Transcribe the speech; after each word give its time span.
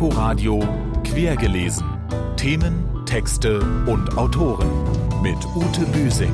Inforadio 0.00 0.66
Quergelesen. 1.04 1.84
Themen, 2.38 3.04
Texte 3.04 3.60
und 3.86 4.16
Autoren 4.16 4.70
mit 5.20 5.36
Ute 5.54 5.84
Büsing. 5.92 6.32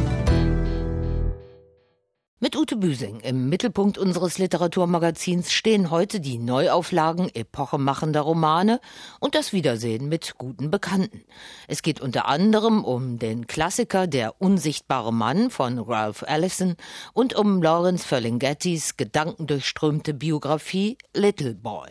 Mit 2.39 2.55
Ute 2.55 2.77
Büsing 2.77 3.19
im 3.19 3.49
Mittelpunkt 3.49 3.99
unseres 3.99 4.39
Literaturmagazins 4.39 5.51
stehen 5.51 5.91
heute 5.91 6.21
die 6.21 6.39
Neuauflagen 6.39 7.35
epochemachender 7.35 8.21
Romane 8.21 8.79
und 9.19 9.35
das 9.35 9.53
Wiedersehen 9.53 10.09
mit 10.09 10.39
guten 10.39 10.71
Bekannten. 10.71 11.25
Es 11.67 11.83
geht 11.83 12.01
unter 12.01 12.29
anderem 12.29 12.85
um 12.85 13.19
den 13.19 13.49
Klassiker 13.49 14.07
Der 14.07 14.41
unsichtbare 14.41 15.13
Mann 15.13 15.51
von 15.51 15.81
Ralph 15.81 16.23
Ellison 16.23 16.77
und 17.15 17.35
um 17.35 17.61
Lawrence 17.61 18.07
Ferlinghettis 18.07 18.97
gedankendurchströmte 18.97 20.15
Biografie 20.15 20.99
Little 21.15 21.57
Boy. 21.57 21.89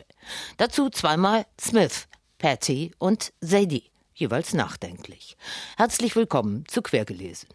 Dazu 0.58 0.90
zweimal 0.90 1.46
Smith, 1.60 2.08
Patty 2.38 2.92
und 3.00 3.34
Zadie 3.42 3.92
jeweils 4.16 4.54
nachdenklich. 4.54 5.36
Herzlich 5.78 6.16
willkommen 6.16 6.64
zu 6.68 6.82
Quergelesen. 6.82 7.50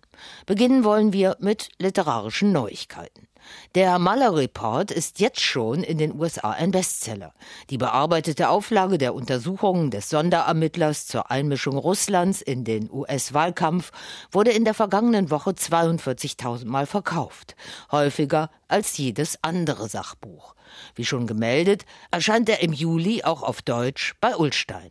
Beginnen 0.45 0.85
wollen 0.85 1.13
wir 1.13 1.37
mit 1.41 1.71
literarischen 1.79 2.53
Neuigkeiten. 2.53 3.27
Der 3.75 3.99
Maler 3.99 4.37
Report 4.37 4.91
ist 4.91 5.19
jetzt 5.21 5.41
schon 5.41 5.83
in 5.83 5.97
den 5.97 6.15
USA 6.21 6.51
ein 6.51 6.71
Bestseller. 6.71 7.33
Die 7.71 7.79
bearbeitete 7.79 8.51
Auflage 8.51 8.99
der 8.99 9.15
Untersuchungen 9.15 9.91
des 9.91 10.11
Sonderermittlers 10.11 11.07
zur 11.07 11.31
Einmischung 11.31 11.79
Russlands 11.79 12.43
in 12.43 12.65
den 12.65 12.91
US-Wahlkampf 12.91 13.93
wurde 14.31 14.51
in 14.51 14.67
der 14.67 14.75
vergangenen 14.75 15.31
Woche 15.31 15.53
42.000 15.53 16.67
Mal 16.67 16.85
verkauft. 16.85 17.57
Häufiger 17.91 18.51
als 18.69 18.99
jedes 18.99 19.39
andere 19.43 19.89
Sachbuch. 19.89 20.55
Wie 20.95 21.07
schon 21.07 21.27
gemeldet, 21.27 21.87
erscheint 22.11 22.51
er 22.51 22.61
im 22.61 22.75
Juli 22.75 23.25
auch 23.25 23.43
auf 23.43 23.63
Deutsch 23.63 24.15
bei 24.21 24.37
Ullstein. 24.37 24.91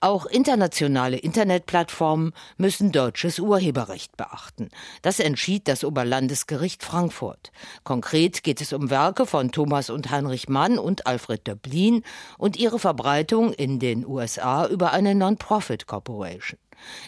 Auch 0.00 0.26
internationale 0.26 1.16
Internetplattformen 1.16 2.32
müssen 2.56 2.92
deutsches 2.92 3.38
Urheberrecht 3.38 4.16
beachten. 4.16 4.68
Das 5.02 5.18
entschied 5.18 5.66
das 5.66 5.84
Oberlandesgericht 5.84 6.84
Frankfurt. 6.84 7.50
Konkret 7.84 8.42
geht 8.42 8.60
es 8.60 8.72
um 8.72 8.90
Werke 8.90 9.26
von 9.26 9.50
Thomas 9.50 9.90
und 9.90 10.10
Heinrich 10.10 10.48
Mann 10.48 10.78
und 10.78 11.06
Alfred 11.06 11.46
Döblin 11.46 12.04
und 12.38 12.56
ihre 12.56 12.78
Verbreitung 12.78 13.52
in 13.52 13.78
den 13.78 14.06
USA 14.06 14.66
über 14.66 14.92
eine 14.92 15.14
Non-Profit 15.14 15.86
Corporation. 15.86 16.58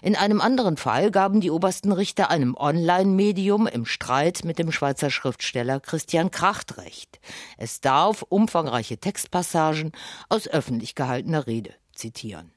In 0.02 0.16
einem 0.16 0.40
anderen 0.40 0.76
Fall 0.76 1.10
gaben 1.10 1.40
die 1.40 1.50
obersten 1.50 1.92
Richter 1.92 2.30
einem 2.30 2.56
Online-Medium 2.56 3.66
im 3.66 3.86
Streit 3.86 4.44
mit 4.44 4.58
dem 4.58 4.72
Schweizer 4.72 5.10
Schriftsteller 5.10 5.80
Christian 5.80 6.30
Kracht 6.30 6.76
recht. 6.76 7.20
Es 7.56 7.80
darf 7.80 8.22
umfangreiche 8.22 8.98
Textpassagen 8.98 9.92
aus 10.28 10.48
öffentlich 10.48 10.94
gehaltener 10.94 11.46
Rede 11.46 11.74
zitieren. 11.94 12.52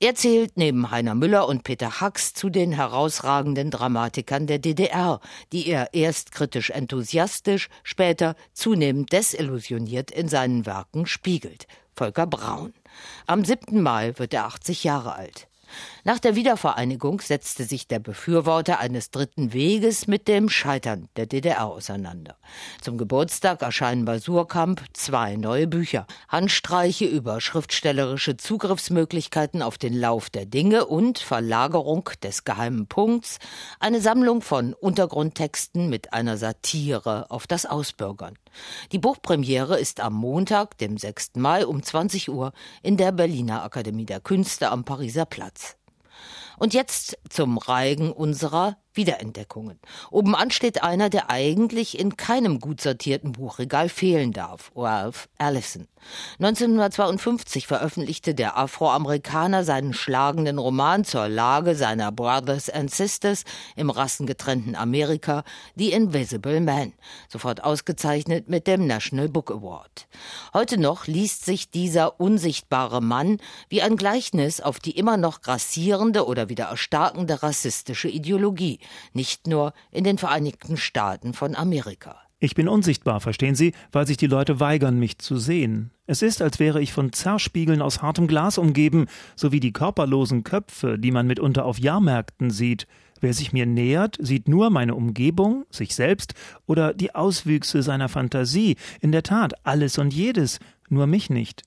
Er 0.00 0.14
zählt 0.14 0.56
neben 0.56 0.92
Heiner 0.92 1.16
Müller 1.16 1.48
und 1.48 1.64
Peter 1.64 2.00
Hacks 2.00 2.32
zu 2.32 2.50
den 2.50 2.70
herausragenden 2.70 3.72
Dramatikern 3.72 4.46
der 4.46 4.60
DDR, 4.60 5.20
die 5.52 5.66
er 5.66 5.92
erst 5.92 6.30
kritisch 6.30 6.70
enthusiastisch, 6.70 7.68
später 7.82 8.36
zunehmend 8.52 9.12
desillusioniert 9.12 10.12
in 10.12 10.28
seinen 10.28 10.66
Werken 10.66 11.06
spiegelt. 11.06 11.66
Volker 11.96 12.28
Braun. 12.28 12.74
Am 13.26 13.44
7. 13.44 13.82
Mai 13.82 14.12
wird 14.18 14.34
er 14.34 14.46
80 14.46 14.84
Jahre 14.84 15.16
alt. 15.16 15.48
Nach 16.04 16.18
der 16.18 16.36
Wiedervereinigung 16.36 17.20
setzte 17.20 17.64
sich 17.64 17.86
der 17.86 17.98
Befürworter 17.98 18.78
eines 18.78 19.10
dritten 19.10 19.52
Weges 19.52 20.06
mit 20.06 20.28
dem 20.28 20.48
Scheitern 20.48 21.08
der 21.16 21.26
DDR 21.26 21.66
auseinander. 21.66 22.36
Zum 22.80 22.98
Geburtstag 22.98 23.62
erscheinen 23.62 24.04
bei 24.04 24.18
Surkamp 24.18 24.82
zwei 24.92 25.36
neue 25.36 25.66
Bücher. 25.66 26.06
Handstreiche 26.28 27.04
über 27.04 27.40
schriftstellerische 27.40 28.36
Zugriffsmöglichkeiten 28.36 29.62
auf 29.62 29.78
den 29.78 29.94
Lauf 29.94 30.30
der 30.30 30.46
Dinge 30.46 30.86
und 30.86 31.18
Verlagerung 31.18 32.10
des 32.22 32.44
geheimen 32.44 32.86
Punkts. 32.86 33.38
Eine 33.80 34.00
Sammlung 34.00 34.42
von 34.42 34.74
Untergrundtexten 34.74 35.88
mit 35.88 36.12
einer 36.12 36.36
Satire 36.36 37.30
auf 37.30 37.46
das 37.46 37.66
Ausbürgern. 37.66 38.34
Die 38.92 38.98
Buchpremiere 38.98 39.78
ist 39.78 40.00
am 40.00 40.14
Montag, 40.14 40.78
dem 40.78 40.96
6. 40.96 41.36
Mai 41.36 41.66
um 41.66 41.82
20 41.82 42.30
Uhr 42.30 42.52
in 42.82 42.96
der 42.96 43.12
Berliner 43.12 43.62
Akademie 43.62 44.06
der 44.06 44.20
Künste 44.20 44.70
am 44.70 44.84
Pariser 44.84 45.26
Platz. 45.26 45.76
Und 46.58 46.74
jetzt 46.74 47.18
zum 47.28 47.58
Reigen 47.58 48.12
unserer 48.12 48.76
Wiederentdeckungen. 48.98 49.78
Obenan 50.10 50.50
steht 50.50 50.82
einer, 50.82 51.08
der 51.08 51.30
eigentlich 51.30 51.98
in 51.98 52.18
keinem 52.18 52.60
gut 52.60 52.82
sortierten 52.82 53.32
Buchregal 53.32 53.88
fehlen 53.88 54.34
darf, 54.34 54.70
Ralph 54.76 55.30
Allison. 55.38 55.88
1952 56.38 57.66
veröffentlichte 57.66 58.34
der 58.34 58.56
Afroamerikaner 58.56 59.64
seinen 59.64 59.92
schlagenden 59.92 60.58
Roman 60.58 61.04
zur 61.04 61.28
Lage 61.28 61.74
seiner 61.74 62.12
Brothers 62.12 62.70
and 62.70 62.90
Sisters 62.90 63.44
im 63.76 63.90
rassengetrennten 63.90 64.74
Amerika, 64.74 65.44
The 65.76 65.92
Invisible 65.92 66.60
Man, 66.60 66.92
sofort 67.28 67.64
ausgezeichnet 67.64 68.48
mit 68.48 68.66
dem 68.66 68.86
National 68.86 69.28
Book 69.28 69.50
Award. 69.50 70.08
Heute 70.54 70.78
noch 70.78 71.06
liest 71.06 71.44
sich 71.44 71.70
dieser 71.70 72.20
unsichtbare 72.20 73.00
Mann 73.00 73.38
wie 73.68 73.82
ein 73.82 73.96
Gleichnis 73.96 74.60
auf 74.60 74.80
die 74.80 74.96
immer 74.96 75.16
noch 75.16 75.40
grassierende 75.40 76.26
oder 76.26 76.48
wieder 76.48 76.66
erstarkende 76.66 77.42
rassistische 77.42 78.08
Ideologie, 78.08 78.80
nicht 79.12 79.46
nur 79.46 79.72
in 79.90 80.04
den 80.04 80.18
Vereinigten 80.18 80.76
Staaten 80.76 81.34
von 81.34 81.54
Amerika. 81.54 82.16
Ich 82.40 82.54
bin 82.54 82.68
unsichtbar, 82.68 83.20
verstehen 83.20 83.56
Sie, 83.56 83.72
weil 83.90 84.06
sich 84.06 84.16
die 84.16 84.28
Leute 84.28 84.60
weigern, 84.60 84.98
mich 84.98 85.18
zu 85.18 85.38
sehen. 85.38 85.90
Es 86.06 86.22
ist, 86.22 86.40
als 86.40 86.60
wäre 86.60 86.80
ich 86.80 86.92
von 86.92 87.12
Zerrspiegeln 87.12 87.82
aus 87.82 88.00
hartem 88.00 88.28
Glas 88.28 88.58
umgeben, 88.58 89.06
sowie 89.34 89.58
die 89.58 89.72
körperlosen 89.72 90.44
Köpfe, 90.44 91.00
die 91.00 91.10
man 91.10 91.26
mitunter 91.26 91.64
auf 91.64 91.80
Jahrmärkten 91.80 92.50
sieht. 92.50 92.86
Wer 93.20 93.34
sich 93.34 93.52
mir 93.52 93.66
nähert, 93.66 94.16
sieht 94.20 94.46
nur 94.46 94.70
meine 94.70 94.94
Umgebung, 94.94 95.64
sich 95.70 95.96
selbst 95.96 96.34
oder 96.66 96.94
die 96.94 97.16
Auswüchse 97.16 97.82
seiner 97.82 98.08
Fantasie, 98.08 98.76
in 99.00 99.10
der 99.10 99.24
Tat 99.24 99.54
alles 99.66 99.98
und 99.98 100.14
jedes, 100.14 100.60
nur 100.90 101.06
mich 101.06 101.30
nicht. 101.30 101.62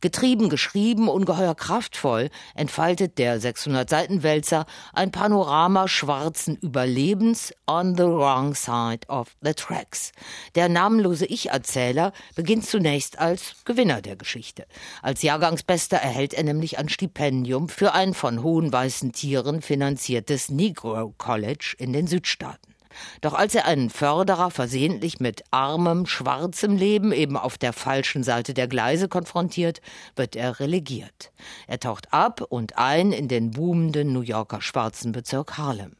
Getrieben, 0.00 0.48
geschrieben, 0.48 1.08
ungeheuer 1.08 1.54
kraftvoll 1.54 2.30
entfaltet 2.54 3.18
der 3.18 3.40
600-Seiten-Wälzer 3.40 4.66
ein 4.92 5.10
Panorama 5.10 5.88
schwarzen 5.88 6.56
Überlebens 6.56 7.52
on 7.66 7.96
the 7.96 8.04
wrong 8.04 8.54
side 8.54 9.06
of 9.08 9.36
the 9.42 9.54
tracks. 9.54 10.12
Der 10.54 10.68
namenlose 10.68 11.26
Ich-Erzähler 11.26 12.12
beginnt 12.34 12.66
zunächst 12.66 13.18
als 13.18 13.56
Gewinner 13.64 14.02
der 14.02 14.16
Geschichte. 14.16 14.66
Als 15.02 15.22
Jahrgangsbester 15.22 15.96
erhält 15.96 16.34
er 16.34 16.44
nämlich 16.44 16.78
ein 16.78 16.88
Stipendium 16.88 17.68
für 17.68 17.92
ein 17.92 18.14
von 18.14 18.42
hohen 18.42 18.72
weißen 18.72 19.12
Tieren 19.12 19.62
finanziertes 19.62 20.48
Negro 20.48 21.14
College 21.18 21.74
in 21.78 21.92
den 21.92 22.06
Südstaaten. 22.06 22.75
Doch 23.20 23.34
als 23.34 23.54
er 23.54 23.66
einen 23.66 23.90
Förderer 23.90 24.50
versehentlich 24.50 25.20
mit 25.20 25.42
armem, 25.50 26.06
schwarzem 26.06 26.76
Leben 26.76 27.12
eben 27.12 27.36
auf 27.36 27.58
der 27.58 27.72
falschen 27.72 28.22
Seite 28.22 28.54
der 28.54 28.68
Gleise 28.68 29.08
konfrontiert, 29.08 29.80
wird 30.14 30.36
er 30.36 30.60
relegiert. 30.60 31.32
Er 31.66 31.80
taucht 31.80 32.12
ab 32.12 32.42
und 32.48 32.78
ein 32.78 33.12
in 33.12 33.28
den 33.28 33.50
boomenden 33.50 34.12
New 34.12 34.20
Yorker 34.20 34.60
schwarzen 34.60 35.12
Bezirk 35.12 35.58
Harlem. 35.58 35.96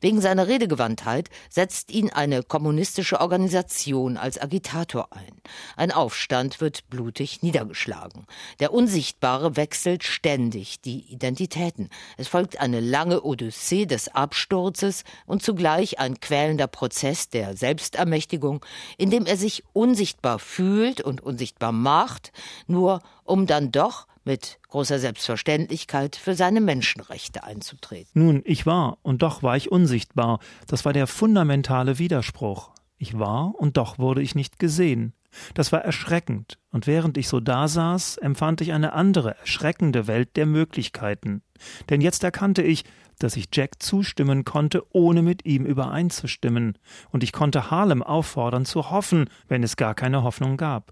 Wegen 0.00 0.20
seiner 0.20 0.48
Redegewandtheit 0.48 1.30
setzt 1.48 1.90
ihn 1.90 2.10
eine 2.10 2.42
kommunistische 2.42 3.20
Organisation 3.20 4.16
als 4.16 4.40
Agitator 4.40 5.08
ein. 5.12 5.32
Ein 5.76 5.92
Aufstand 5.92 6.60
wird 6.60 6.88
blutig 6.90 7.42
niedergeschlagen. 7.42 8.26
Der 8.60 8.72
Unsichtbare 8.72 9.56
wechselt 9.56 10.04
ständig 10.04 10.80
die 10.80 11.00
Identitäten. 11.12 11.90
Es 12.16 12.28
folgt 12.28 12.60
eine 12.60 12.80
lange 12.80 13.22
Odyssee 13.22 13.86
des 13.86 14.08
Absturzes 14.08 15.04
und 15.26 15.42
zugleich 15.42 15.98
ein 15.98 16.20
quälender 16.20 16.66
Prozess 16.66 17.28
der 17.28 17.56
Selbstermächtigung, 17.56 18.64
in 18.96 19.10
dem 19.10 19.26
er 19.26 19.36
sich 19.36 19.64
unsichtbar 19.72 20.38
fühlt 20.38 21.00
und 21.00 21.20
unsichtbar 21.20 21.72
macht, 21.72 22.32
nur 22.66 23.00
um 23.30 23.46
dann 23.46 23.72
doch 23.72 24.06
mit 24.24 24.58
großer 24.68 24.98
Selbstverständlichkeit 24.98 26.16
für 26.16 26.34
seine 26.34 26.60
Menschenrechte 26.60 27.44
einzutreten. 27.44 28.10
Nun, 28.14 28.42
ich 28.44 28.66
war, 28.66 28.98
und 29.02 29.22
doch 29.22 29.42
war 29.42 29.56
ich 29.56 29.72
unsichtbar. 29.72 30.40
Das 30.66 30.84
war 30.84 30.92
der 30.92 31.06
fundamentale 31.06 31.98
Widerspruch. 31.98 32.70
Ich 32.98 33.18
war, 33.18 33.54
und 33.56 33.76
doch 33.76 33.98
wurde 33.98 34.20
ich 34.20 34.34
nicht 34.34 34.58
gesehen. 34.58 35.14
Das 35.54 35.72
war 35.72 35.82
erschreckend, 35.82 36.58
und 36.70 36.86
während 36.86 37.16
ich 37.16 37.28
so 37.28 37.40
dasaß, 37.40 38.18
empfand 38.18 38.60
ich 38.60 38.72
eine 38.72 38.92
andere, 38.92 39.38
erschreckende 39.38 40.06
Welt 40.06 40.36
der 40.36 40.46
Möglichkeiten. 40.46 41.42
Denn 41.88 42.00
jetzt 42.00 42.24
erkannte 42.24 42.62
ich, 42.62 42.84
dass 43.20 43.36
ich 43.36 43.48
Jack 43.52 43.82
zustimmen 43.82 44.44
konnte, 44.44 44.84
ohne 44.92 45.22
mit 45.22 45.44
ihm 45.44 45.64
übereinzustimmen, 45.64 46.78
und 47.10 47.22
ich 47.22 47.32
konnte 47.32 47.70
Harlem 47.70 48.02
auffordern 48.02 48.64
zu 48.64 48.90
hoffen, 48.90 49.30
wenn 49.46 49.62
es 49.62 49.76
gar 49.76 49.94
keine 49.94 50.22
Hoffnung 50.24 50.56
gab. 50.56 50.90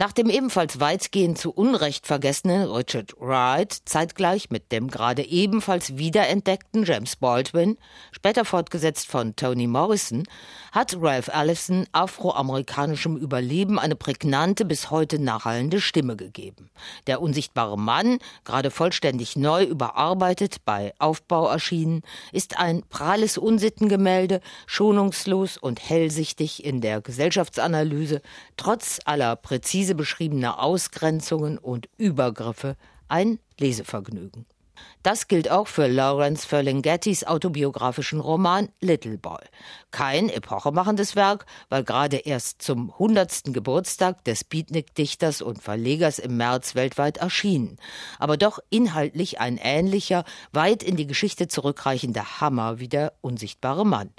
Nach 0.00 0.12
dem 0.12 0.30
ebenfalls 0.30 0.78
weitgehend 0.78 1.38
zu 1.38 1.50
Unrecht 1.50 2.06
vergessenen 2.06 2.70
Richard 2.70 3.14
Wright, 3.18 3.76
zeitgleich 3.84 4.48
mit 4.48 4.70
dem 4.70 4.86
gerade 4.86 5.26
ebenfalls 5.26 5.98
wiederentdeckten 5.98 6.84
James 6.84 7.16
Baldwin, 7.16 7.76
später 8.12 8.44
fortgesetzt 8.44 9.08
von 9.08 9.34
Toni 9.34 9.66
Morrison, 9.66 10.22
hat 10.70 10.96
Ralph 11.00 11.34
Allison 11.34 11.88
afroamerikanischem 11.90 13.16
Überleben 13.16 13.80
eine 13.80 13.96
prägnante, 13.96 14.64
bis 14.64 14.92
heute 14.92 15.18
nachhallende 15.18 15.80
Stimme 15.80 16.14
gegeben. 16.14 16.70
Der 17.08 17.20
unsichtbare 17.20 17.76
Mann, 17.76 18.18
gerade 18.44 18.70
vollständig 18.70 19.34
neu 19.34 19.64
überarbeitet, 19.64 20.58
bei 20.64 20.94
Aufbau 21.00 21.48
erschienen, 21.48 22.02
ist 22.30 22.56
ein 22.56 22.84
pralles 22.88 23.36
Unsittengemälde, 23.36 24.42
schonungslos 24.68 25.56
und 25.56 25.80
hellsichtig 25.90 26.64
in 26.64 26.80
der 26.80 27.00
Gesellschaftsanalyse, 27.00 28.22
trotz 28.56 29.00
aller 29.04 29.34
präzise 29.34 29.87
präzise 29.88 29.94
beschriebene 29.94 30.58
Ausgrenzungen 30.58 31.56
und 31.56 31.88
Übergriffe 31.96 32.76
ein 33.08 33.38
Lesevergnügen. 33.58 34.44
Das 35.04 35.28
gilt 35.28 35.48
auch 35.50 35.68
für 35.68 35.86
Lawrence 35.86 36.46
Ferlinghettis 36.46 37.24
autobiografischen 37.24 38.18
Roman 38.18 38.68
Little 38.80 39.16
Boy. 39.16 39.38
Kein 39.92 40.28
epochemachendes 40.28 41.14
Werk, 41.14 41.46
weil 41.68 41.84
gerade 41.84 42.16
erst 42.16 42.62
zum 42.62 42.90
100. 42.90 43.54
Geburtstag 43.54 44.24
des 44.24 44.42
Beatnik-Dichters 44.42 45.40
und 45.40 45.62
Verlegers 45.62 46.18
im 46.18 46.36
März 46.36 46.74
weltweit 46.74 47.18
erschienen. 47.18 47.78
Aber 48.18 48.36
doch 48.36 48.58
inhaltlich 48.70 49.40
ein 49.40 49.56
ähnlicher, 49.56 50.24
weit 50.52 50.82
in 50.82 50.96
die 50.96 51.06
Geschichte 51.06 51.46
zurückreichender 51.46 52.40
Hammer 52.40 52.80
wie 52.80 52.88
der 52.88 53.14
unsichtbare 53.20 53.86
Mann. 53.86 54.10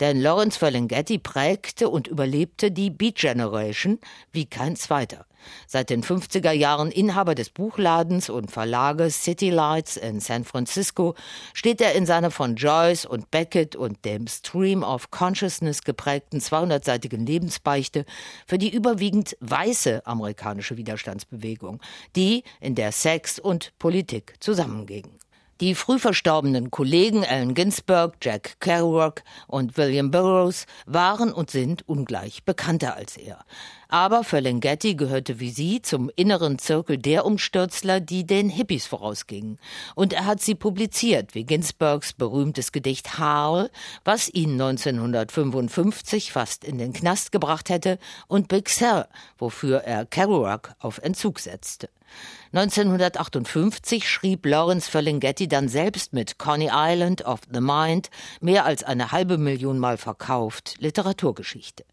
Denn 0.00 0.20
Lawrence 0.20 0.58
Ferlinghetti 0.58 1.18
prägte 1.18 1.88
und 1.88 2.08
überlebte 2.08 2.70
die 2.70 2.90
Beat 2.90 3.16
Generation 3.16 3.98
wie 4.32 4.44
kein 4.44 4.76
zweiter. 4.76 5.26
Seit 5.66 5.90
den 5.90 6.02
50er 6.02 6.52
Jahren 6.52 6.90
Inhaber 6.90 7.34
des 7.34 7.50
Buchladens 7.50 8.30
und 8.30 8.50
Verlages 8.50 9.22
City 9.22 9.50
Lights 9.50 9.96
in 9.96 10.20
San 10.20 10.44
Francisco, 10.44 11.14
steht 11.54 11.80
er 11.80 11.94
in 11.94 12.06
seiner 12.06 12.30
von 12.30 12.56
Joyce 12.56 13.04
und 13.04 13.30
Beckett 13.30 13.76
und 13.76 14.04
dem 14.04 14.26
Stream 14.26 14.82
of 14.82 15.10
Consciousness 15.10 15.82
geprägten 15.82 16.38
200-seitigen 16.38 17.24
Lebensbeichte 17.24 18.04
für 18.46 18.58
die 18.58 18.72
überwiegend 18.72 19.36
weiße 19.40 20.06
amerikanische 20.06 20.76
Widerstandsbewegung, 20.76 21.80
die 22.14 22.44
in 22.60 22.74
der 22.74 22.92
Sex 22.92 23.38
und 23.38 23.72
Politik 23.78 24.34
zusammenging. 24.40 25.04
Die 25.62 25.74
früh 25.74 25.98
verstorbenen 25.98 26.70
Kollegen 26.70 27.24
Allen 27.24 27.54
Ginsberg, 27.54 28.16
Jack 28.20 28.60
Kerouac 28.60 29.24
und 29.46 29.78
William 29.78 30.10
Burroughs 30.10 30.66
waren 30.84 31.32
und 31.32 31.50
sind 31.50 31.88
ungleich 31.88 32.44
bekannter 32.44 32.94
als 32.94 33.16
er. 33.16 33.42
Aber 33.88 34.22
Ferlinghetti 34.22 34.96
gehörte 34.96 35.40
wie 35.40 35.48
sie 35.48 35.80
zum 35.80 36.10
inneren 36.14 36.58
Zirkel 36.58 36.98
der 36.98 37.24
Umstürzler, 37.24 38.00
die 38.00 38.26
den 38.26 38.50
Hippies 38.50 38.84
vorausgingen. 38.84 39.58
Und 39.94 40.12
er 40.12 40.26
hat 40.26 40.42
sie 40.42 40.54
publiziert, 40.54 41.34
wie 41.34 41.44
Ginsbergs 41.44 42.12
berühmtes 42.12 42.70
Gedicht 42.70 43.16
Harl, 43.18 43.70
was 44.04 44.28
ihn 44.28 44.60
1955 44.60 46.32
fast 46.32 46.64
in 46.64 46.76
den 46.76 46.92
Knast 46.92 47.32
gebracht 47.32 47.70
hätte, 47.70 47.98
und 48.28 48.48
Big 48.48 48.68
Sur, 48.68 49.08
wofür 49.38 49.78
er 49.78 50.04
Kerouac 50.04 50.74
auf 50.80 50.98
Entzug 50.98 51.38
setzte. 51.38 51.88
1958 52.52 54.08
schrieb 54.08 54.46
Lawrence 54.46 54.90
Ferlinghetti 54.90 55.48
dann 55.48 55.68
selbst 55.68 56.12
mit 56.12 56.38
Coney 56.38 56.70
Island 56.72 57.24
of 57.24 57.40
the 57.52 57.60
Mind, 57.60 58.10
mehr 58.40 58.64
als 58.64 58.82
eine 58.84 59.12
halbe 59.12 59.38
Million 59.38 59.78
Mal 59.78 59.96
verkauft, 59.96 60.76
Literaturgeschichte. 60.78 61.84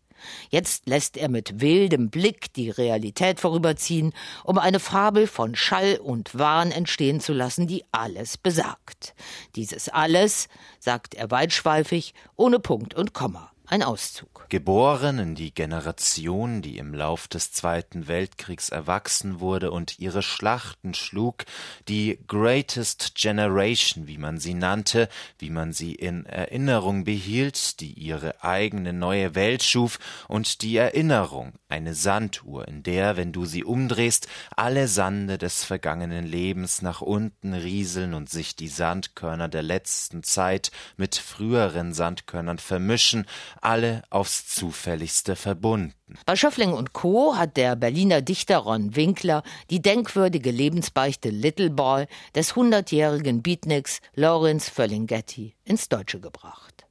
Jetzt 0.50 0.88
lässt 0.88 1.18
er 1.18 1.30
mit 1.30 1.62
wildem 1.62 2.10
Blick 2.10 2.54
die 2.54 2.70
Realität 2.70 3.40
vorüberziehen, 3.40 4.14
um 4.44 4.58
eine 4.58 4.80
Fabel 4.80 5.28
von 5.28 5.56
Schall 5.56 5.98
und 5.98 6.38
Wahn 6.38 6.72
entstehen 6.72 7.20
zu 7.20 7.34
lassen, 7.34 7.68
die 7.68 7.84
alles 7.92 8.38
besagt. 8.38 9.14
Dieses 9.56 9.90
alles 9.90 10.48
sagt 10.80 11.16
er 11.16 11.32
weitschweifig, 11.32 12.14
ohne 12.36 12.60
Punkt 12.60 12.94
und 12.94 13.14
Komma. 13.14 13.53
Ein 13.66 13.82
Auszug. 13.82 14.46
Geboren 14.50 15.20
in 15.20 15.36
die 15.36 15.54
Generation, 15.54 16.62
die 16.62 16.78
im 16.78 16.94
Lauf 16.94 17.30
des 17.30 17.54
Zweiten 17.54 18.10
Weltkriegs 18.10 18.68
erwachsen 18.68 19.40
wurde 19.40 19.72
und 19.72 20.00
ihre 20.00 20.22
Schlachten 20.22 20.94
schlug, 20.94 21.46
die 21.88 22.20
Greatest 22.28 23.16
Generation, 23.16 24.06
wie 24.06 24.18
man 24.18 24.38
sie 24.38 24.54
nannte, 24.54 25.08
wie 25.40 25.50
man 25.50 25.72
sie 25.72 25.96
in 25.96 26.26
Erinnerung 26.26 27.06
behielt, 27.06 27.80
die 27.80 27.94
ihre 27.94 28.44
eigene 28.44 28.92
neue 28.92 29.34
Welt 29.34 29.64
schuf 29.64 29.98
und 30.28 30.62
die 30.62 30.76
Erinnerung, 30.76 31.54
eine 31.70 31.96
Sanduhr, 31.96 32.68
in 32.68 32.84
der, 32.84 33.16
wenn 33.16 33.32
du 33.32 33.46
sie 33.46 33.64
umdrehst, 33.64 34.28
alle 34.58 34.90
Sande 34.90 35.38
des 35.38 35.64
vergangenen 35.64 36.26
Lebens 36.26 36.82
nach 36.82 37.00
unten 37.00 37.54
rieseln 37.54 38.14
und 38.14 38.30
sich 38.30 38.58
die 38.58 38.68
Sandkörner 38.68 39.48
der 39.48 39.64
letzten 39.64 40.22
Zeit 40.22 40.72
mit 40.98 41.16
früheren 41.16 41.94
Sandkörnern 41.94 42.60
vermischen, 42.60 43.26
alle 43.64 44.04
aufs 44.10 44.48
zufälligste 44.48 45.36
verbunden. 45.36 45.94
Bei 46.26 46.36
Schöffling 46.36 46.74
und 46.74 46.94
Co. 46.94 47.36
hat 47.36 47.58
der 47.58 47.76
Berliner 47.76 48.22
Dichter 48.22 48.58
Ron 48.58 48.96
Winkler 48.96 49.44
die 49.70 49.82
denkwürdige 49.82 50.52
Lebensbeichte 50.52 51.30
Little 51.30 51.70
Boy 51.70 52.06
des 52.36 52.56
hundertjährigen 52.56 53.42
Beatniks 53.42 54.00
Lawrence 54.16 54.70
Ferlinghetti 54.70 55.56
ins 55.64 55.90
Deutsche 55.90 56.20
gebracht. 56.20 56.86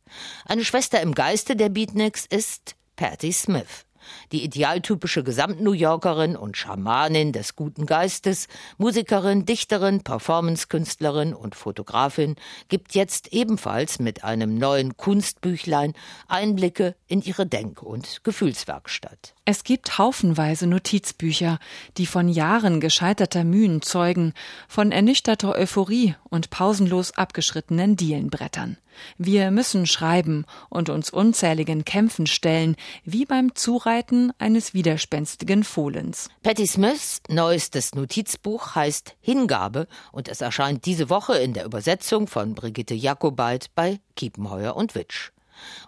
Eine 0.45 0.65
Schwester 0.65 1.01
im 1.01 1.15
Geiste 1.15 1.57
der 1.57 1.69
Beatniks 1.69 2.27
ist 2.27 2.77
Patti 2.97 3.33
Smith 3.33 3.87
die 4.33 4.45
idealtypische 4.45 5.23
Gesamt-New 5.23 5.73
Yorkerin 5.73 6.37
und 6.37 6.57
Schamanin 6.57 7.33
des 7.33 7.57
guten 7.57 7.87
Geistes, 7.87 8.49
Musikerin, 8.79 9.45
Dichterin, 9.45 10.03
Performancekünstlerin 10.03 11.35
und 11.35 11.55
Fotografin, 11.55 12.37
gibt 12.69 12.95
jetzt 12.95 13.33
ebenfalls 13.33 13.99
mit 13.99 14.25
einem 14.25 14.57
neuen 14.57 14.97
Kunstbüchlein 14.97 15.95
Einblicke 16.29 16.95
in 17.07 17.23
ihre 17.23 17.47
Denk- 17.47 17.83
und 17.83 18.25
Gefühlswerkstatt. 18.25 19.35
Es 19.45 19.65
gibt 19.65 19.99
haufenweise 19.99 20.67
Notizbücher, 20.67 21.59
die 21.99 22.07
von 22.07 22.29
Jahren 22.29 22.81
gescheiterter 22.81 23.45
Mühen 23.45 23.83
zeugen, 23.83 24.35
von 24.69 24.93
ernüchterter 24.93 25.57
Euphorie 25.57 26.15
und 26.29 26.51
pausenlos 26.51 27.17
abgeschrittenen 27.17 27.97
Dielenbrettern. 27.97 28.79
Wir 29.19 29.51
müssen 29.51 29.87
schreiben 29.87 30.45
und 30.69 30.89
uns 30.89 31.11
unzähligen 31.11 31.85
Kämpfen 31.85 32.27
stellen, 32.27 32.77
wie 33.05 33.25
beim 33.25 33.55
Zureiten 33.55 34.33
eines 34.39 34.75
widerspenstigen 34.75 35.65
Fohlens. 35.65 36.29
Patti 36.43 36.67
Smiths 36.67 37.23
neuestes 37.29 37.95
Notizbuch 37.95 38.75
heißt 38.75 39.17
Hingabe 39.21 39.87
und 40.13 40.29
es 40.29 40.41
erscheint 40.41 40.87
diese 40.87 41.11
Woche 41.11 41.39
in 41.39 41.53
der 41.53 41.65
Übersetzung 41.65 42.27
von 42.27 42.55
Brigitte 42.55 42.95
Jakobait 42.95 43.75
bei 43.75 44.01
Kiepenheuer 44.17 44.77
und 44.77 44.95
Witsch. 44.95 45.31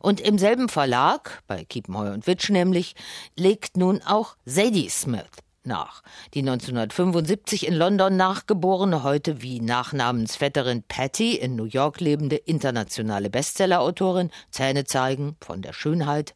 Und 0.00 0.20
im 0.20 0.38
selben 0.38 0.68
Verlag, 0.68 1.42
bei 1.46 1.64
Kiepenheuer 1.64 2.12
und 2.12 2.26
Witsch 2.26 2.50
nämlich, 2.50 2.94
legt 3.36 3.76
nun 3.76 4.02
auch 4.02 4.36
Sadie 4.44 4.88
Smith 4.88 5.30
nach. 5.66 6.02
Die 6.34 6.40
1975 6.40 7.66
in 7.66 7.74
London 7.74 8.16
nachgeborene, 8.16 9.02
heute 9.02 9.42
wie 9.42 9.60
Nachnamensvetterin 9.60 10.82
Patty 10.86 11.34
in 11.34 11.56
New 11.56 11.64
York 11.64 12.00
lebende 12.00 12.36
internationale 12.36 13.30
Bestsellerautorin 13.30 14.30
Zähne 14.50 14.84
zeigen 14.84 15.36
von 15.40 15.62
der 15.62 15.72
Schönheit 15.72 16.34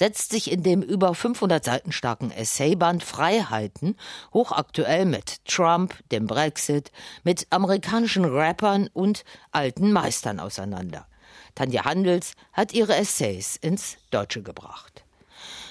setzt 0.00 0.30
sich 0.30 0.50
in 0.50 0.62
dem 0.62 0.80
über 0.80 1.14
500 1.14 1.62
Seiten 1.62 1.92
starken 1.92 2.30
Essayband 2.30 3.04
Freiheiten 3.04 3.96
hochaktuell 4.32 5.04
mit 5.04 5.44
Trump, 5.44 5.94
dem 6.10 6.26
Brexit, 6.26 6.90
mit 7.22 7.46
amerikanischen 7.50 8.24
Rappern 8.24 8.88
und 8.94 9.24
alten 9.52 9.92
Meistern 9.92 10.40
auseinander. 10.40 11.06
Tanja 11.54 11.84
Handels 11.84 12.32
hat 12.54 12.72
ihre 12.72 12.96
Essays 12.96 13.56
ins 13.56 13.98
Deutsche 14.10 14.42
gebracht. 14.42 14.89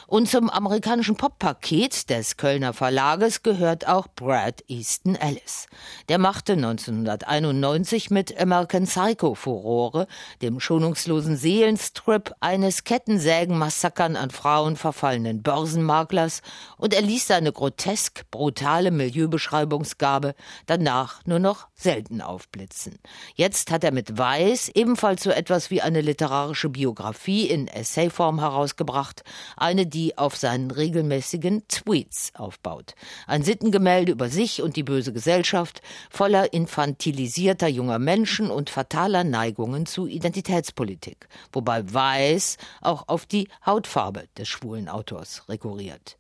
Und 0.10 0.28
zum 0.28 0.50
amerikanischen 0.50 1.18
Pop-Paket 1.18 2.10
des 2.10 2.36
Kölner 2.36 2.74
Verlages 2.74 3.44
gehört 3.44 3.88
auch 3.88 4.08
Brad 4.08 4.63
Easton 4.68 5.13
Ellis. 5.13 5.68
Der 6.10 6.18
machte 6.18 6.54
1991 6.54 8.10
mit 8.10 8.36
American 8.42 8.86
Psycho 8.86 9.36
Furore, 9.36 10.08
dem 10.42 10.60
schonungslosen 10.60 11.38
Seelenstrip 11.38 12.34
eines 12.39 12.86
Kettensägenmassakern 12.86 14.16
an 14.16 14.32
Frauen 14.32 14.78
verfallenen 14.78 15.44
Börsenmaklers 15.44 16.42
und 16.78 16.96
er 16.96 17.04
ließ 17.04 17.28
seine 17.28 17.51
grotesk 17.51 18.25
brutale 18.32 18.89
Milieubeschreibungsgabe 18.89 20.34
danach 20.66 21.24
nur 21.28 21.38
noch 21.38 21.68
selten 21.75 22.22
aufblitzen. 22.22 22.98
Jetzt 23.36 23.70
hat 23.70 23.84
er 23.84 23.92
mit 23.92 24.18
Weiß 24.18 24.70
ebenfalls 24.70 25.22
so 25.22 25.30
etwas 25.30 25.70
wie 25.70 25.84
eine 25.84 26.01
literarische 26.01 26.70
Biografie 26.70 27.46
in 27.48 27.68
Essayform 27.68 28.39
herausgebracht, 28.39 29.24
eine, 29.56 29.86
die 29.86 29.99
die 30.00 30.18
auf 30.18 30.38
seinen 30.38 30.72
regelmäßigen 30.72 31.68
Tweets 31.68 32.32
aufbaut. 32.34 32.96
Ein 33.27 33.44
Sittengemälde 33.44 34.13
über 34.13 34.29
sich 34.29 34.62
und 34.62 34.77
die 34.77 34.84
böse 34.84 35.12
Gesellschaft, 35.12 35.82
voller 36.10 36.53
infantilisierter 36.53 37.68
junger 37.68 38.00
Menschen 38.00 38.50
und 38.50 38.70
fataler 38.70 39.25
Neigungen 39.25 39.86
zu 39.86 40.08
Identitätspolitik, 40.08 41.27
wobei 41.51 41.94
Weiß 41.94 42.56
auch 42.79 43.10
auf 43.10 43.25
die 43.25 43.50
Hautfarbe 43.65 44.29
des 44.38 44.48
schwulen 44.48 44.88
Autors 44.88 45.50
rekurriert. 45.50 46.18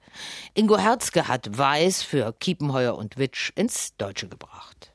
Ingo 0.55 0.77
Herzke 0.77 1.29
hat 1.29 1.57
Weiß 1.57 2.03
für 2.03 2.33
Kiepenheuer 2.33 2.97
und 2.97 3.17
Witsch 3.17 3.53
ins 3.55 3.95
Deutsche 3.95 4.27
gebracht. 4.27 4.88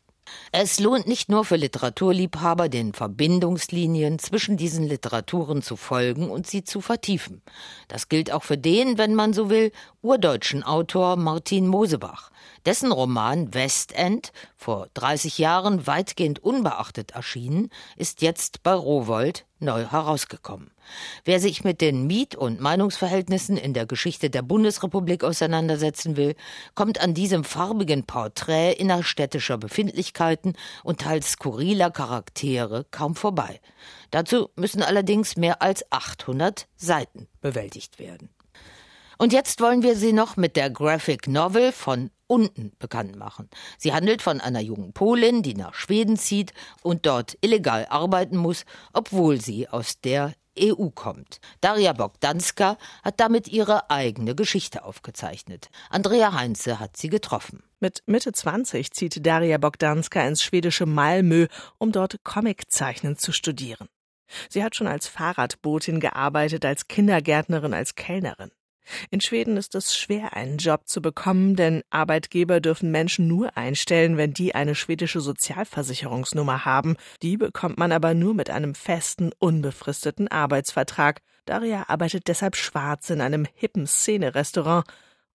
Es 0.56 0.78
lohnt 0.78 1.08
nicht 1.08 1.28
nur 1.28 1.44
für 1.44 1.56
Literaturliebhaber, 1.56 2.68
den 2.68 2.92
Verbindungslinien 2.92 4.20
zwischen 4.20 4.56
diesen 4.56 4.84
Literaturen 4.86 5.62
zu 5.62 5.74
folgen 5.74 6.30
und 6.30 6.46
sie 6.46 6.62
zu 6.62 6.80
vertiefen. 6.80 7.42
Das 7.88 8.08
gilt 8.08 8.30
auch 8.30 8.44
für 8.44 8.56
den, 8.56 8.96
wenn 8.96 9.16
man 9.16 9.32
so 9.32 9.50
will, 9.50 9.72
urdeutschen 10.00 10.62
Autor 10.62 11.16
Martin 11.16 11.66
Mosebach. 11.66 12.30
Dessen 12.64 12.92
Roman 12.92 13.52
Westend, 13.52 14.32
vor 14.56 14.86
30 14.94 15.38
Jahren 15.38 15.88
weitgehend 15.88 16.38
unbeachtet 16.38 17.10
erschienen, 17.10 17.68
ist 17.96 18.22
jetzt 18.22 18.62
bei 18.62 18.74
Rowold 18.74 19.46
neu 19.58 19.84
herausgekommen. 19.84 20.70
Wer 21.24 21.40
sich 21.40 21.64
mit 21.64 21.80
den 21.80 22.06
Miet- 22.06 22.36
und 22.36 22.60
Meinungsverhältnissen 22.60 23.56
in 23.56 23.72
der 23.72 23.86
Geschichte 23.86 24.30
der 24.30 24.42
Bundesrepublik 24.42 25.24
auseinandersetzen 25.24 26.16
will, 26.16 26.34
kommt 26.74 27.00
an 27.00 27.14
diesem 27.14 27.44
farbigen 27.44 28.04
Porträt 28.04 28.72
innerstädtischer 28.72 29.58
Befindlichkeiten 29.58 30.54
und 30.82 31.00
teils 31.00 31.32
skurriler 31.32 31.90
Charaktere 31.90 32.84
kaum 32.90 33.14
vorbei. 33.14 33.60
Dazu 34.10 34.50
müssen 34.56 34.82
allerdings 34.82 35.36
mehr 35.36 35.62
als 35.62 35.90
800 35.90 36.66
Seiten 36.76 37.28
bewältigt 37.40 37.98
werden. 37.98 38.33
Und 39.18 39.32
jetzt 39.32 39.60
wollen 39.60 39.82
wir 39.82 39.96
Sie 39.96 40.12
noch 40.12 40.36
mit 40.36 40.56
der 40.56 40.70
Graphic 40.70 41.28
Novel 41.28 41.72
von 41.72 42.10
unten 42.26 42.72
bekannt 42.78 43.16
machen. 43.16 43.48
Sie 43.78 43.92
handelt 43.92 44.22
von 44.22 44.40
einer 44.40 44.60
jungen 44.60 44.92
Polin, 44.92 45.42
die 45.42 45.54
nach 45.54 45.74
Schweden 45.74 46.16
zieht 46.16 46.52
und 46.82 47.06
dort 47.06 47.36
illegal 47.40 47.86
arbeiten 47.88 48.36
muss, 48.36 48.64
obwohl 48.92 49.40
sie 49.40 49.68
aus 49.68 50.00
der 50.00 50.32
EU 50.58 50.90
kommt. 50.90 51.40
Daria 51.60 51.92
Bogdanska 51.92 52.78
hat 53.02 53.20
damit 53.20 53.48
ihre 53.48 53.90
eigene 53.90 54.34
Geschichte 54.34 54.84
aufgezeichnet. 54.84 55.68
Andrea 55.90 56.32
Heinze 56.32 56.78
hat 56.78 56.96
sie 56.96 57.08
getroffen. 57.08 57.62
Mit 57.80 58.02
Mitte 58.06 58.32
20 58.32 58.92
zieht 58.92 59.26
Daria 59.26 59.58
Bogdanska 59.58 60.26
ins 60.26 60.42
schwedische 60.42 60.86
Malmö, 60.86 61.48
um 61.78 61.92
dort 61.92 62.22
Comiczeichnen 62.24 63.18
zu 63.18 63.32
studieren. 63.32 63.88
Sie 64.48 64.64
hat 64.64 64.74
schon 64.74 64.86
als 64.86 65.06
Fahrradbotin 65.06 66.00
gearbeitet, 66.00 66.64
als 66.64 66.88
Kindergärtnerin, 66.88 67.74
als 67.74 67.94
Kellnerin. 67.94 68.50
In 69.10 69.20
Schweden 69.20 69.56
ist 69.56 69.74
es 69.74 69.96
schwer, 69.96 70.34
einen 70.34 70.58
Job 70.58 70.86
zu 70.86 71.00
bekommen, 71.00 71.56
denn 71.56 71.82
Arbeitgeber 71.90 72.60
dürfen 72.60 72.90
Menschen 72.90 73.26
nur 73.28 73.56
einstellen, 73.56 74.16
wenn 74.16 74.34
die 74.34 74.54
eine 74.54 74.74
schwedische 74.74 75.20
Sozialversicherungsnummer 75.20 76.64
haben. 76.64 76.96
Die 77.22 77.36
bekommt 77.36 77.78
man 77.78 77.92
aber 77.92 78.14
nur 78.14 78.34
mit 78.34 78.50
einem 78.50 78.74
festen, 78.74 79.30
unbefristeten 79.38 80.28
Arbeitsvertrag. 80.28 81.20
Daria 81.46 81.84
arbeitet 81.88 82.28
deshalb 82.28 82.56
schwarz 82.56 83.10
in 83.10 83.20
einem 83.20 83.46
hippen 83.54 83.86
Szene-Restaurant 83.86 84.86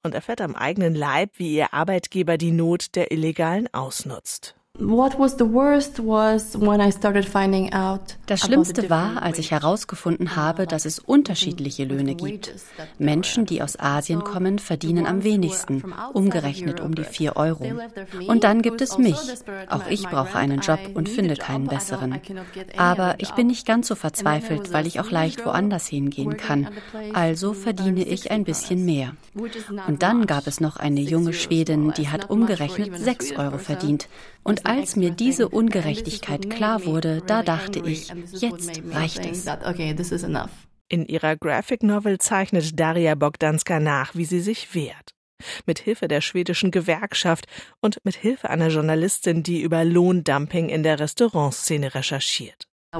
und 0.03 0.15
erfährt 0.15 0.41
am 0.41 0.55
eigenen 0.55 0.95
Leib, 0.95 1.31
wie 1.37 1.55
ihr 1.55 1.73
Arbeitgeber 1.73 2.37
die 2.37 2.51
Not 2.51 2.95
der 2.95 3.11
Illegalen 3.11 3.71
ausnutzt. 3.73 4.58
Das 8.27 8.39
Schlimmste 8.39 8.89
war, 8.89 9.21
als 9.21 9.39
ich 9.39 9.51
herausgefunden 9.51 10.35
habe, 10.35 10.67
dass 10.67 10.85
es 10.85 10.99
unterschiedliche 10.99 11.83
Löhne 11.83 12.15
gibt. 12.15 12.53
Menschen, 12.97 13.45
die 13.45 13.61
aus 13.61 13.77
Asien 13.79 14.23
kommen, 14.23 14.57
verdienen 14.57 15.05
am 15.05 15.23
wenigsten, 15.23 15.83
umgerechnet 16.13 16.79
um 16.79 16.95
die 16.95 17.03
vier 17.03 17.35
Euro. 17.35 17.65
Und 18.27 18.43
dann 18.43 18.61
gibt 18.61 18.79
es 18.81 18.97
mich. 18.97 19.17
Auch 19.69 19.87
ich 19.87 20.03
brauche 20.07 20.37
einen 20.37 20.61
Job 20.61 20.79
und 20.93 21.09
finde 21.09 21.35
keinen 21.35 21.67
besseren. 21.67 22.21
Aber 22.77 23.15
ich 23.17 23.31
bin 23.31 23.47
nicht 23.47 23.65
ganz 23.67 23.87
so 23.87 23.95
verzweifelt, 23.95 24.71
weil 24.71 24.87
ich 24.87 24.99
auch 24.99 25.11
leicht 25.11 25.45
woanders 25.45 25.87
hingehen 25.87 26.37
kann. 26.37 26.69
Also 27.13 27.53
verdiene 27.53 28.03
ich 28.03 28.31
ein 28.31 28.43
bisschen 28.45 28.85
mehr. 28.85 29.13
Und 29.87 30.03
dann 30.03 30.25
gab 30.25 30.47
es 30.47 30.61
noch 30.61 30.77
eine 30.77 31.01
junge 31.01 31.33
Schwedin, 31.33 31.91
die 31.97 32.09
hat 32.09 32.29
umgerechnet 32.29 32.97
sechs 32.97 33.31
Euro 33.33 33.57
verdient. 33.57 34.07
Und 34.43 34.58
als 34.65 34.95
mir 34.95 35.11
diese 35.11 35.49
Ungerechtigkeit 35.49 36.49
klar 36.49 36.85
wurde, 36.85 37.21
da 37.25 37.43
dachte 37.43 37.79
ich, 37.79 38.13
jetzt 38.31 38.81
reicht 38.91 39.25
es. 39.25 39.45
In 40.87 41.05
ihrer 41.05 41.35
Graphic 41.35 41.83
Novel 41.83 42.17
zeichnet 42.17 42.79
Daria 42.79 43.15
Bogdanska 43.15 43.79
nach, 43.79 44.15
wie 44.15 44.25
sie 44.25 44.41
sich 44.41 44.73
wehrt. 44.73 45.11
Mit 45.65 45.79
Hilfe 45.79 46.07
der 46.07 46.21
schwedischen 46.21 46.71
Gewerkschaft 46.71 47.45
und 47.79 48.03
mit 48.03 48.15
Hilfe 48.15 48.49
einer 48.49 48.69
Journalistin, 48.69 49.43
die 49.43 49.61
über 49.61 49.85
Lohndumping 49.85 50.69
in 50.69 50.83
der 50.83 50.99
Restaurantszene 50.99 51.95
recherchiert. 51.95 52.68
Ich 52.91 52.99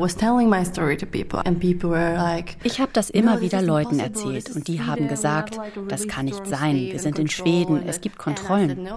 habe 2.79 2.91
das 2.93 3.09
immer 3.09 3.41
wieder 3.41 3.63
Leuten 3.63 3.99
erzählt 3.99 4.55
und 4.55 4.67
die 4.67 4.81
haben 4.81 5.07
gesagt, 5.07 5.59
das 5.87 6.07
kann 6.07 6.25
nicht 6.25 6.45
sein, 6.45 6.75
wir 6.75 6.99
sind 6.99 7.17
in 7.17 7.27
Schweden, 7.27 7.81
es 7.87 7.99
gibt 7.99 8.19
Kontrollen. 8.19 8.87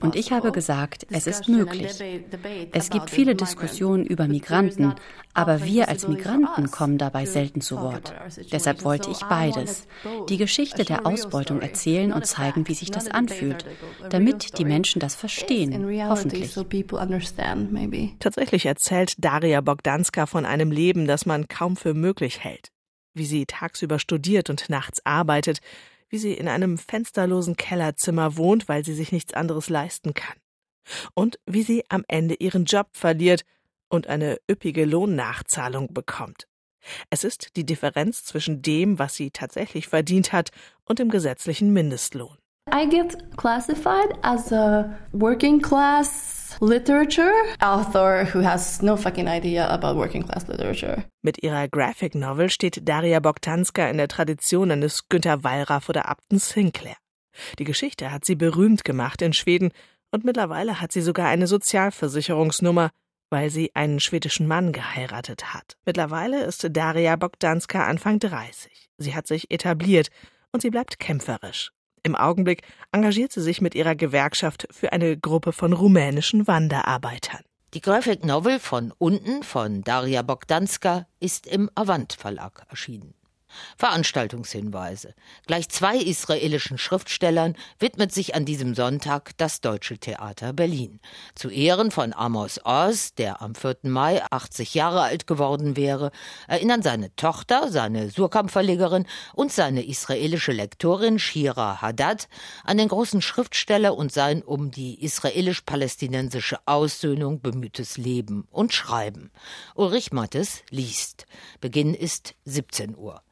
Und 0.00 0.16
ich 0.16 0.32
habe 0.32 0.50
gesagt, 0.50 1.06
es 1.10 1.28
ist 1.28 1.48
möglich. 1.48 2.02
Es 2.72 2.90
gibt 2.90 3.10
viele 3.10 3.36
Diskussionen 3.36 4.04
über 4.04 4.26
Migranten, 4.26 4.94
aber 5.32 5.64
wir 5.64 5.88
als 5.88 6.08
Migranten 6.08 6.72
kommen 6.72 6.98
dabei 6.98 7.24
selten 7.24 7.60
zu 7.60 7.80
Wort. 7.80 8.12
Deshalb 8.50 8.82
wollte 8.82 9.12
ich 9.12 9.20
beides. 9.20 9.86
Die 10.28 10.38
Geschichte 10.38 10.84
der 10.84 11.06
Ausbeutung 11.06 11.60
erzählen 11.60 12.12
und 12.12 12.26
zeigen, 12.26 12.66
wie 12.66 12.74
sich 12.74 12.90
das 12.90 13.08
anfühlt, 13.08 13.64
damit 14.10 14.58
die 14.58 14.64
Menschen 14.64 14.98
das 14.98 15.14
verstehen, 15.14 15.86
hoffentlich. 16.08 16.52
Tatsächlich 18.18 18.66
erzählt 18.66 19.14
Daria 19.18 19.60
Bogdanska 19.60 20.26
von 20.32 20.46
einem 20.46 20.72
Leben, 20.72 21.06
das 21.06 21.26
man 21.26 21.46
kaum 21.46 21.76
für 21.76 21.94
möglich 21.94 22.42
hält. 22.42 22.72
Wie 23.14 23.26
sie 23.26 23.46
tagsüber 23.46 23.98
studiert 23.98 24.50
und 24.50 24.70
nachts 24.70 25.04
arbeitet, 25.04 25.60
wie 26.08 26.18
sie 26.18 26.32
in 26.32 26.48
einem 26.48 26.78
fensterlosen 26.78 27.56
Kellerzimmer 27.56 28.36
wohnt, 28.36 28.68
weil 28.68 28.84
sie 28.84 28.94
sich 28.94 29.12
nichts 29.12 29.34
anderes 29.34 29.68
leisten 29.68 30.14
kann. 30.14 30.36
Und 31.14 31.38
wie 31.46 31.62
sie 31.62 31.84
am 31.90 32.04
Ende 32.08 32.34
ihren 32.34 32.64
Job 32.64 32.88
verliert 32.92 33.44
und 33.88 34.06
eine 34.06 34.38
üppige 34.50 34.86
Lohnnachzahlung 34.86 35.92
bekommt. 35.92 36.48
Es 37.10 37.24
ist 37.24 37.54
die 37.56 37.64
Differenz 37.64 38.24
zwischen 38.24 38.62
dem, 38.62 38.98
was 38.98 39.14
sie 39.14 39.30
tatsächlich 39.30 39.86
verdient 39.86 40.32
hat, 40.32 40.50
und 40.84 40.98
dem 40.98 41.10
gesetzlichen 41.10 41.72
Mindestlohn. 41.72 42.38
I 42.70 42.86
get 42.86 43.36
classified 43.36 44.18
as 44.22 44.52
a 44.52 44.96
working 45.12 45.60
class 45.60 46.56
literature 46.60 47.32
author 47.60 48.24
who 48.24 48.40
has 48.40 48.80
no 48.82 48.96
fucking 48.96 49.28
idea 49.28 49.68
about 49.68 49.96
working 49.96 50.22
class 50.22 50.46
literature. 50.46 51.04
Mit 51.22 51.42
ihrer 51.42 51.68
Graphic 51.68 52.14
Novel 52.14 52.50
steht 52.50 52.88
Daria 52.88 53.18
Bogtanska 53.18 53.88
in 53.88 53.98
der 53.98 54.08
Tradition 54.08 54.70
eines 54.70 55.08
Günter 55.08 55.42
Wallraff 55.42 55.88
oder 55.88 56.08
Upton 56.08 56.38
Sinclair. 56.38 56.96
Die 57.58 57.64
Geschichte 57.64 58.12
hat 58.12 58.24
sie 58.24 58.36
berühmt 58.36 58.84
gemacht 58.84 59.22
in 59.22 59.32
Schweden 59.32 59.72
und 60.12 60.24
mittlerweile 60.24 60.80
hat 60.80 60.92
sie 60.92 61.00
sogar 61.00 61.28
eine 61.28 61.48
Sozialversicherungsnummer, 61.48 62.90
weil 63.30 63.50
sie 63.50 63.74
einen 63.74 63.98
schwedischen 63.98 64.46
Mann 64.46 64.72
geheiratet 64.72 65.52
hat. 65.52 65.76
Mittlerweile 65.84 66.44
ist 66.44 66.68
Daria 66.70 67.16
Bogdanska 67.16 67.86
Anfang 67.86 68.20
30. 68.20 68.88
Sie 68.98 69.14
hat 69.14 69.26
sich 69.26 69.50
etabliert 69.50 70.10
und 70.52 70.62
sie 70.62 70.70
bleibt 70.70 71.00
kämpferisch. 71.00 71.72
Im 72.04 72.16
Augenblick 72.16 72.62
engagiert 72.90 73.32
sie 73.32 73.40
sich 73.40 73.60
mit 73.60 73.74
ihrer 73.74 73.94
Gewerkschaft 73.94 74.66
für 74.70 74.92
eine 74.92 75.16
Gruppe 75.16 75.52
von 75.52 75.72
rumänischen 75.72 76.46
Wanderarbeitern. 76.46 77.42
Die 77.74 77.80
Graphic 77.80 78.24
Novel 78.24 78.58
von 78.58 78.92
unten 78.98 79.42
von 79.42 79.82
Daria 79.82 80.22
Bogdanska 80.22 81.06
ist 81.20 81.46
im 81.46 81.70
Avant 81.74 82.12
Verlag 82.12 82.66
erschienen. 82.68 83.14
Veranstaltungshinweise. 83.76 85.14
Gleich 85.46 85.68
zwei 85.68 85.96
israelischen 85.96 86.78
Schriftstellern 86.78 87.56
widmet 87.78 88.12
sich 88.12 88.34
an 88.34 88.44
diesem 88.44 88.74
Sonntag 88.74 89.32
das 89.36 89.60
Deutsche 89.60 89.98
Theater 89.98 90.52
Berlin. 90.52 91.00
Zu 91.34 91.50
Ehren 91.50 91.90
von 91.90 92.12
Amos 92.12 92.60
Oz, 92.64 93.14
der 93.14 93.42
am 93.42 93.54
4. 93.54 93.78
Mai 93.82 94.22
80 94.30 94.74
Jahre 94.74 95.02
alt 95.02 95.26
geworden 95.26 95.76
wäre, 95.76 96.10
erinnern 96.48 96.82
seine 96.82 97.14
Tochter, 97.16 97.70
seine 97.70 98.10
Surkamp-Verlegerin 98.10 99.06
und 99.34 99.52
seine 99.52 99.84
israelische 99.84 100.52
Lektorin 100.52 101.18
Shira 101.18 101.80
Haddad 101.82 102.28
an 102.64 102.78
den 102.78 102.88
großen 102.88 103.22
Schriftsteller 103.22 103.96
und 103.96 104.12
sein 104.12 104.42
um 104.42 104.70
die 104.70 105.02
israelisch-palästinensische 105.02 106.58
Aussöhnung 106.66 107.40
bemühtes 107.40 107.96
Leben 107.96 108.46
und 108.50 108.72
Schreiben. 108.72 109.30
Ulrich 109.74 110.12
Mattes 110.12 110.62
liest. 110.70 111.26
Beginn 111.60 111.94
ist 111.94 112.34
17 112.44 112.96
Uhr. 112.96 113.22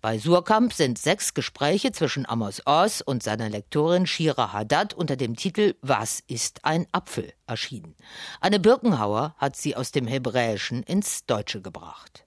Bei 0.00 0.18
Surkamp 0.18 0.72
sind 0.72 0.98
sechs 0.98 1.34
Gespräche 1.34 1.92
zwischen 1.92 2.28
Amos 2.28 2.62
Oz 2.66 3.00
und 3.00 3.22
seiner 3.22 3.48
Lektorin 3.48 4.06
Shira 4.06 4.52
Haddad 4.52 4.94
unter 4.94 5.16
dem 5.16 5.36
Titel 5.36 5.74
Was 5.80 6.20
ist 6.26 6.64
ein 6.64 6.86
Apfel 6.92 7.32
erschienen. 7.46 7.96
Anne 8.40 8.60
Birkenhauer 8.60 9.34
hat 9.38 9.56
sie 9.56 9.76
aus 9.76 9.92
dem 9.92 10.06
Hebräischen 10.06 10.82
ins 10.82 11.26
Deutsche 11.26 11.62
gebracht. 11.62 12.25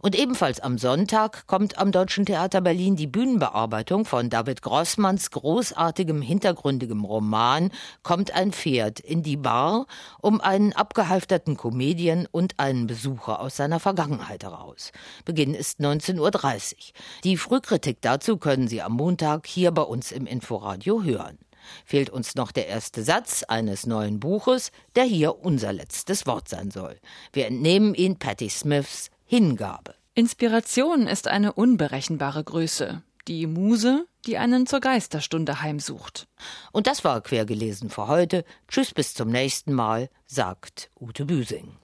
Und 0.00 0.18
ebenfalls 0.18 0.60
am 0.60 0.78
Sonntag 0.78 1.46
kommt 1.46 1.78
am 1.78 1.92
Deutschen 1.92 2.26
Theater 2.26 2.60
Berlin 2.60 2.96
die 2.96 3.06
Bühnenbearbeitung 3.06 4.04
von 4.04 4.30
David 4.30 4.62
Grossmanns 4.62 5.30
großartigem 5.30 6.22
hintergründigem 6.22 7.04
Roman 7.04 7.70
Kommt 8.02 8.32
ein 8.32 8.52
Pferd 8.52 9.00
in 9.00 9.22
die 9.22 9.36
Bar 9.36 9.86
um 10.20 10.40
einen 10.40 10.72
abgehalfterten 10.72 11.56
Comedian 11.56 12.26
und 12.30 12.58
einen 12.58 12.86
Besucher 12.86 13.40
aus 13.40 13.56
seiner 13.56 13.80
Vergangenheit 13.80 14.44
heraus. 14.44 14.92
Beginn 15.24 15.54
ist 15.54 15.80
19.30 15.80 16.20
Uhr. 16.20 16.78
Die 17.24 17.36
Frühkritik 17.36 17.98
dazu 18.00 18.36
können 18.36 18.68
Sie 18.68 18.82
am 18.82 18.92
Montag 18.92 19.46
hier 19.46 19.70
bei 19.70 19.82
uns 19.82 20.12
im 20.12 20.26
Inforadio 20.26 21.02
hören. 21.02 21.38
Fehlt 21.84 22.10
uns 22.10 22.34
noch 22.34 22.52
der 22.52 22.66
erste 22.68 23.02
Satz 23.02 23.42
eines 23.42 23.86
neuen 23.86 24.20
Buches, 24.20 24.70
der 24.96 25.04
hier 25.04 25.38
unser 25.44 25.72
letztes 25.72 26.26
Wort 26.26 26.48
sein 26.48 26.70
soll. 26.70 26.98
Wir 27.32 27.46
entnehmen 27.46 27.94
ihn 27.94 28.18
Patti 28.18 28.48
Smiths 28.48 29.10
Hingabe. 29.30 29.94
Inspiration 30.14 31.06
ist 31.06 31.28
eine 31.28 31.52
unberechenbare 31.52 32.42
Größe. 32.42 33.02
Die 33.28 33.46
Muse, 33.46 34.06
die 34.24 34.38
einen 34.38 34.66
zur 34.66 34.80
Geisterstunde 34.80 35.60
heimsucht. 35.60 36.28
Und 36.72 36.86
das 36.86 37.04
war 37.04 37.20
quergelesen 37.20 37.90
für 37.90 38.08
heute. 38.08 38.46
Tschüss 38.68 38.94
bis 38.94 39.12
zum 39.12 39.28
nächsten 39.28 39.74
Mal, 39.74 40.08
sagt 40.26 40.90
Ute 40.98 41.26
Büsing. 41.26 41.76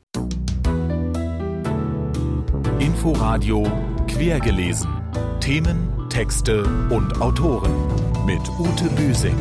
Inforadio 2.79 3.71
quergelesen. 4.09 4.89
Themen, 5.41 6.09
Texte 6.09 6.65
und 6.89 7.21
Autoren 7.21 7.75
mit 8.25 8.41
Ute 8.59 8.89
Büsing. 8.97 9.37